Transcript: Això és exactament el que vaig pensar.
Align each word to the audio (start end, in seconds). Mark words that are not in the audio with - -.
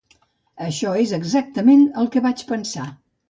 Això 0.67 0.93
és 1.01 1.13
exactament 1.17 1.85
el 2.05 2.11
que 2.17 2.25
vaig 2.27 2.45
pensar. 2.55 2.89